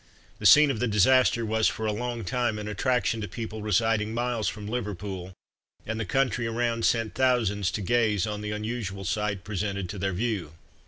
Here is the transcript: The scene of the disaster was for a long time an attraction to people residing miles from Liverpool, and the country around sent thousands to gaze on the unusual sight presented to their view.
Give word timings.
The 0.39 0.47
scene 0.47 0.71
of 0.71 0.79
the 0.79 0.87
disaster 0.87 1.45
was 1.45 1.67
for 1.67 1.85
a 1.85 1.91
long 1.91 2.25
time 2.25 2.57
an 2.57 2.67
attraction 2.67 3.21
to 3.21 3.27
people 3.27 3.61
residing 3.61 4.15
miles 4.15 4.47
from 4.47 4.65
Liverpool, 4.67 5.31
and 5.85 5.99
the 5.99 6.05
country 6.05 6.47
around 6.47 6.85
sent 6.85 7.13
thousands 7.13 7.69
to 7.69 7.81
gaze 7.83 8.25
on 8.25 8.41
the 8.41 8.49
unusual 8.49 9.05
sight 9.05 9.43
presented 9.43 9.89
to 9.89 9.99
their 9.99 10.13
view. 10.13 10.53